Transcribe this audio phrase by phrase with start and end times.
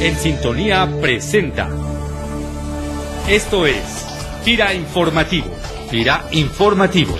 [0.00, 1.68] En Sintonía presenta.
[3.28, 4.06] Esto es
[4.44, 5.52] FIRA Informativo.
[5.90, 7.18] FIRA Informativo.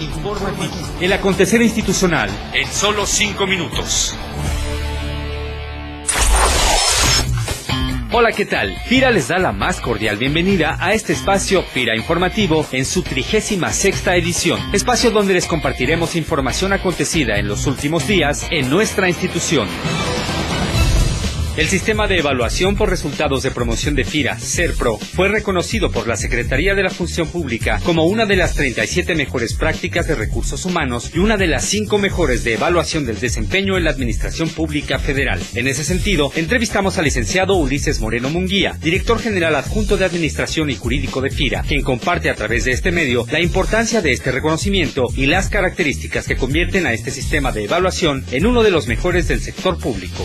[1.01, 4.17] El acontecer institucional en solo cinco minutos.
[8.12, 8.76] Hola, ¿qué tal?
[8.87, 13.72] FIRA les da la más cordial bienvenida a este espacio FIRA Informativo en su trigésima
[13.72, 19.66] sexta edición, espacio donde les compartiremos información acontecida en los últimos días en nuestra institución.
[21.59, 26.16] El sistema de evaluación por resultados de promoción de FIRA, SERPRO, fue reconocido por la
[26.16, 31.11] Secretaría de la Función Pública como una de las 37 mejores prácticas de recursos humanos
[31.13, 35.41] y una de las cinco mejores de evaluación del desempeño en la Administración Pública Federal.
[35.57, 40.77] En ese sentido, entrevistamos al licenciado Ulises Moreno Munguía, director general adjunto de Administración y
[40.77, 45.09] Jurídico de FIRA, quien comparte a través de este medio la importancia de este reconocimiento
[45.16, 49.27] y las características que convierten a este sistema de evaluación en uno de los mejores
[49.27, 50.25] del sector público.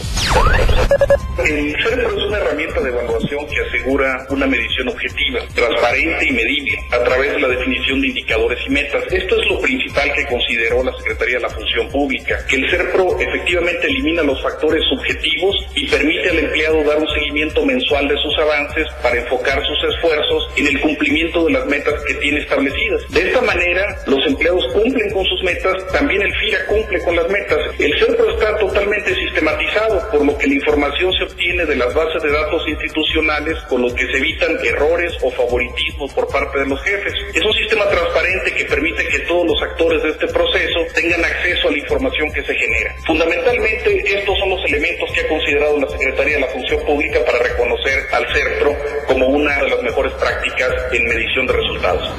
[1.39, 6.77] El CERPRO es una herramienta de evaluación que asegura una medición objetiva, transparente y medible
[6.91, 9.03] a través de la definición de indicadores y metas.
[9.11, 13.19] Esto es lo principal que consideró la Secretaría de la Función Pública, que el CERPRO
[13.19, 18.37] efectivamente elimina los factores subjetivos y permite al empleado dar un seguimiento mensual de sus
[18.37, 23.09] avances para enfocar sus esfuerzos en el cumplimiento de las metas que tiene establecidas.
[23.09, 27.27] De esta manera, los empleados cumplen con sus metas, también el FIRA cumple con las
[27.29, 27.59] metas.
[27.79, 32.21] El CERPRO está totalmente sistematizado, por lo que la información se obtiene de las bases
[32.21, 36.81] de datos institucionales con los que se evitan errores o favoritismos por parte de los
[36.83, 37.13] jefes.
[37.33, 41.67] Es un sistema transparente que permite que todos los actores de este proceso tengan acceso
[41.67, 42.95] a la información que se genera.
[43.05, 47.39] Fundamentalmente, estos son los elementos que ha considerado la Secretaría de la Función Pública para
[47.39, 48.75] reconocer al CERPRO
[49.07, 52.09] como una de las mejores prácticas en medición de resultados.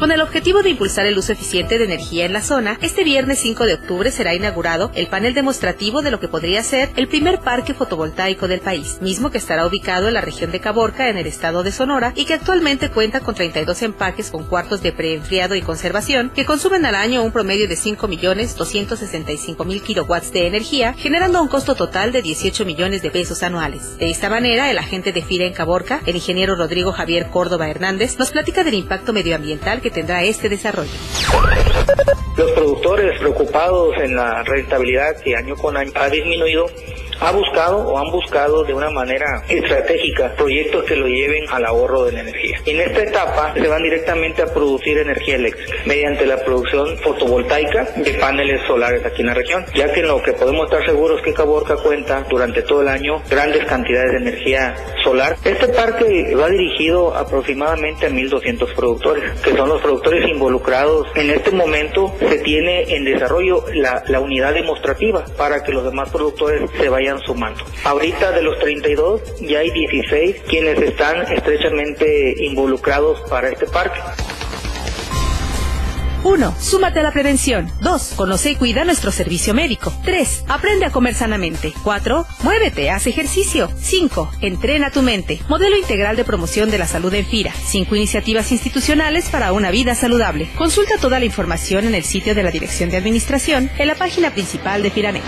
[0.00, 3.38] Con el objetivo de impulsar el uso eficiente de energía en la zona, este viernes
[3.40, 7.40] 5 de octubre será inaugurado el panel demostrativo de lo que podría ser el primer
[7.40, 11.26] parque fotovoltaico del país, mismo que estará ubicado en la región de Caborca, en el
[11.26, 15.60] estado de Sonora, y que actualmente cuenta con 32 empaques con cuartos de preenfriado y
[15.60, 21.74] conservación que consumen al año un promedio de 5.265.000 kilowatts de energía, generando un costo
[21.74, 23.98] total de 18 millones de pesos anuales.
[23.98, 28.18] De esta manera, el agente de FIRA en Caborca, el ingeniero Rodrigo Javier Córdoba Hernández,
[28.18, 30.90] nos platica del impacto medioambiental que tendrá este desarrollo.
[32.36, 36.66] Los productores preocupados en la rentabilidad que año con año ha disminuido
[37.20, 42.04] ha buscado o han buscado de una manera estratégica proyectos que lo lleven al ahorro
[42.04, 42.58] de la energía.
[42.64, 48.14] En esta etapa se van directamente a producir energía eléctrica mediante la producción fotovoltaica de
[48.14, 51.34] paneles solares aquí en la región, ya que en lo que podemos estar seguros que
[51.34, 55.36] Caborca cuenta durante todo el año grandes cantidades de energía solar.
[55.44, 61.06] Este parque va dirigido aproximadamente a 1.200 productores, que son los productores involucrados.
[61.14, 66.10] En este momento se tiene en desarrollo la, la unidad demostrativa para que los demás
[66.10, 67.64] productores se vayan sumando.
[67.84, 74.00] Ahorita de los 32 ya hay 16 quienes están estrechamente involucrados para este parque.
[76.22, 76.54] 1.
[76.58, 77.70] Súmate a la prevención.
[77.80, 78.12] 2.
[78.16, 79.92] Conoce y cuida nuestro servicio médico.
[80.04, 80.44] 3.
[80.48, 81.72] Aprende a comer sanamente.
[81.82, 82.26] 4.
[82.42, 83.70] Muévete, haz ejercicio.
[83.78, 84.30] 5.
[84.42, 85.40] Entrena tu mente.
[85.48, 87.52] Modelo integral de promoción de la salud en FIRA.
[87.52, 90.48] 5 iniciativas institucionales para una vida saludable.
[90.56, 94.32] Consulta toda la información en el sitio de la Dirección de Administración en la página
[94.32, 95.22] principal de FIRANET.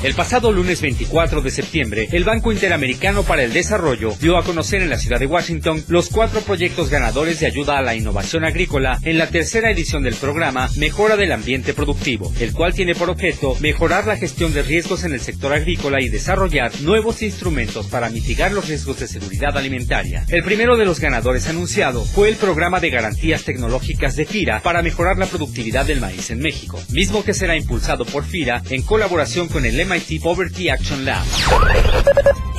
[0.00, 4.80] El pasado lunes 24 de septiembre, el Banco Interamericano para el Desarrollo dio a conocer
[4.80, 9.00] en la ciudad de Washington los cuatro proyectos ganadores de ayuda a la innovación agrícola
[9.02, 13.56] en la tercera edición del programa Mejora del Ambiente Productivo, el cual tiene por objeto
[13.58, 18.52] mejorar la gestión de riesgos en el sector agrícola y desarrollar nuevos instrumentos para mitigar
[18.52, 20.24] los riesgos de seguridad alimentaria.
[20.28, 24.82] El primero de los ganadores anunciado fue el programa de garantías tecnológicas de FIRA para
[24.82, 29.48] mejorar la productividad del maíz en México, mismo que será impulsado por FIRA en colaboración
[29.48, 31.24] con el MIT Poverty Action Lab.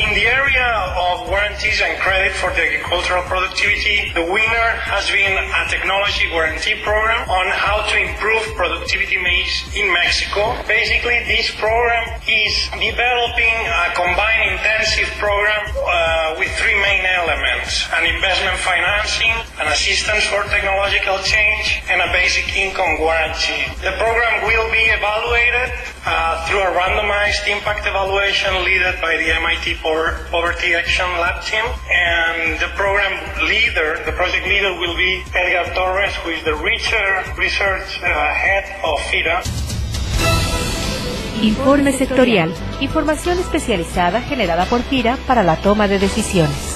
[0.02, 0.66] In the area
[0.98, 6.74] of warranties and credit for the agricultural productivity, the winner has been a technology guarantee
[6.82, 8.42] program on how to improve
[9.50, 10.56] maize in Mexico.
[10.68, 18.06] Basically, this program is developing a combined intensive program uh, with three main elements, an
[18.06, 23.66] investment financing, an assistance for technological change, and a basic income guarantee.
[23.82, 25.74] The program will be evaluated
[26.06, 31.66] uh, through a randomized impact evaluation led by the MIT Poverty Action Lab team.
[31.92, 33.14] And the program
[33.48, 38.66] leader, the project leader will be Edgar Torres, who is the research, research uh, head
[38.84, 39.39] of FIRA.
[41.42, 42.54] Informe sectorial.
[42.82, 46.69] Información especializada generada por FIRA para la toma de decisiones.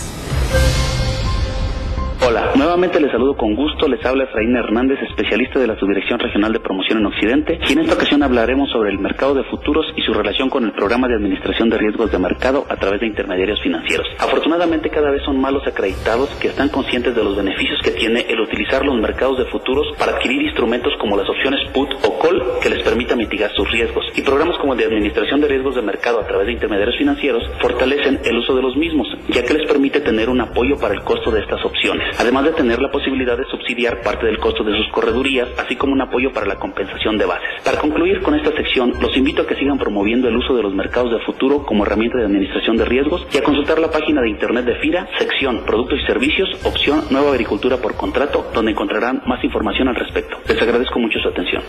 [2.73, 6.59] Nuevamente les saludo con gusto, les habla Efraín Hernández, especialista de la Subdirección Regional de
[6.59, 10.11] Promoción en Occidente, y en esta ocasión hablaremos sobre el mercado de futuros y su
[10.11, 14.07] relación con el programa de administración de riesgos de mercado a través de intermediarios financieros.
[14.17, 18.25] Afortunadamente cada vez son más los acreditados que están conscientes de los beneficios que tiene
[18.27, 22.41] el utilizar los mercados de futuros para adquirir instrumentos como las opciones put o call
[22.59, 25.83] que les permita mitigar sus riesgos, y programas como el de administración de riesgos de
[25.83, 29.67] mercado a través de intermediarios financieros fortalecen el uso de los mismos, ya que les
[29.67, 33.37] permite tener un apoyo para el costo de estas opciones además de tener la posibilidad
[33.37, 37.17] de subsidiar parte del costo de sus corredurías, así como un apoyo para la compensación
[37.17, 37.49] de bases.
[37.63, 40.73] Para concluir con esta sección, los invito a que sigan promoviendo el uso de los
[40.73, 44.29] mercados de futuro como herramienta de administración de riesgos y a consultar la página de
[44.29, 49.43] internet de FIRA, sección Productos y Servicios, opción Nueva Agricultura por Contrato, donde encontrarán más
[49.43, 50.37] información al respecto.
[50.47, 51.63] Les agradezco mucho su atención.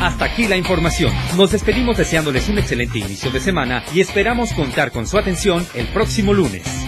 [0.00, 1.12] Hasta aquí la información.
[1.36, 5.88] Nos despedimos deseándoles un excelente inicio de semana y esperamos contar con su atención el
[5.88, 6.87] próximo lunes.